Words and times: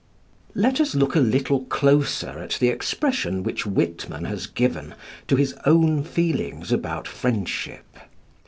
Let 0.55 0.81
us 0.81 0.95
look 0.95 1.15
a 1.15 1.19
little 1.19 1.65
closer 1.65 2.39
at 2.39 2.57
the 2.59 2.69
expression 2.69 3.43
which 3.43 3.67
Whitman 3.67 4.25
has 4.25 4.47
given 4.47 4.95
to 5.27 5.35
his 5.35 5.53
own 5.63 6.03
feelings 6.03 6.71
about 6.71 7.07
friendship. 7.07 7.85